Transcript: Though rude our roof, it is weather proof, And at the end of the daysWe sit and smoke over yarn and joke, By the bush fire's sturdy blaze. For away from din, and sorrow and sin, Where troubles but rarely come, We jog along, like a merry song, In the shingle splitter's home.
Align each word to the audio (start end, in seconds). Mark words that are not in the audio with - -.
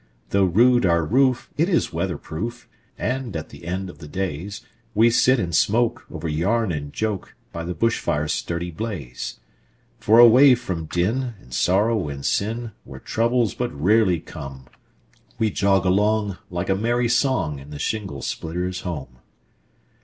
Though 0.31 0.45
rude 0.45 0.83
our 0.83 1.05
roof, 1.05 1.51
it 1.57 1.69
is 1.69 1.93
weather 1.93 2.17
proof, 2.17 2.67
And 2.97 3.35
at 3.35 3.49
the 3.49 3.67
end 3.67 3.87
of 3.87 3.99
the 3.99 4.07
daysWe 4.07 5.11
sit 5.13 5.39
and 5.39 5.53
smoke 5.53 6.07
over 6.09 6.27
yarn 6.27 6.71
and 6.71 6.91
joke, 6.91 7.35
By 7.53 7.63
the 7.65 7.75
bush 7.75 7.99
fire's 7.99 8.33
sturdy 8.33 8.71
blaze. 8.71 9.39
For 9.99 10.17
away 10.17 10.55
from 10.55 10.85
din, 10.85 11.35
and 11.39 11.53
sorrow 11.53 12.09
and 12.09 12.25
sin, 12.25 12.71
Where 12.83 12.99
troubles 12.99 13.53
but 13.53 13.71
rarely 13.79 14.19
come, 14.19 14.65
We 15.37 15.51
jog 15.51 15.85
along, 15.85 16.39
like 16.49 16.69
a 16.69 16.75
merry 16.75 17.07
song, 17.07 17.59
In 17.59 17.69
the 17.69 17.77
shingle 17.77 18.23
splitter's 18.23 18.79
home. 18.79 19.19